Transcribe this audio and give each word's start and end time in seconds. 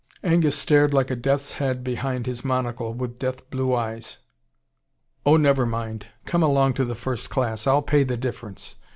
Angus 0.23 0.55
stared 0.55 0.95
like 0.95 1.11
a 1.11 1.15
death's 1.15 1.51
head 1.51 1.83
behind 1.83 2.25
his 2.25 2.43
monocle, 2.43 2.91
with 2.91 3.19
death 3.19 3.47
blue 3.51 3.75
eyes. 3.75 4.17
"Oh, 5.27 5.37
never 5.37 5.63
mind. 5.67 6.07
Come 6.25 6.41
along 6.41 6.73
to 6.73 6.85
the 6.85 6.95
first 6.95 7.29
class. 7.29 7.67
I'll 7.67 7.83
pay 7.83 8.03
the 8.03 8.17
difference. 8.17 8.77